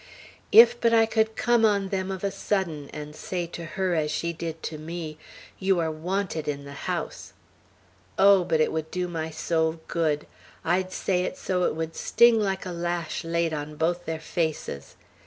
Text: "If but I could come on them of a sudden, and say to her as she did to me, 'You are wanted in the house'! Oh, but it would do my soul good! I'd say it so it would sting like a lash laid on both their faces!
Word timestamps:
"If 0.51 0.81
but 0.81 0.95
I 0.95 1.05
could 1.05 1.35
come 1.35 1.63
on 1.63 1.89
them 1.89 2.09
of 2.09 2.23
a 2.23 2.31
sudden, 2.31 2.89
and 2.91 3.15
say 3.15 3.45
to 3.45 3.65
her 3.65 3.93
as 3.93 4.09
she 4.09 4.33
did 4.33 4.63
to 4.63 4.79
me, 4.79 5.19
'You 5.59 5.77
are 5.77 5.91
wanted 5.91 6.47
in 6.47 6.65
the 6.65 6.71
house'! 6.73 7.33
Oh, 8.17 8.43
but 8.43 8.59
it 8.59 8.71
would 8.71 8.89
do 8.89 9.07
my 9.07 9.29
soul 9.29 9.79
good! 9.87 10.25
I'd 10.65 10.91
say 10.91 11.21
it 11.23 11.37
so 11.37 11.65
it 11.65 11.75
would 11.75 11.95
sting 11.95 12.39
like 12.39 12.65
a 12.65 12.71
lash 12.71 13.23
laid 13.23 13.53
on 13.53 13.75
both 13.75 14.05
their 14.05 14.19
faces! 14.19 14.95